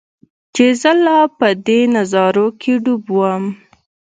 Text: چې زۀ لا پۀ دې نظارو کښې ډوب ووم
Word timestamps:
چې 0.55 0.65
زۀ 0.81 0.91
لا 1.05 1.19
پۀ 1.37 1.49
دې 1.65 1.79
نظارو 1.95 2.45
کښې 2.61 2.73
ډوب 2.83 3.03
ووم 3.15 3.45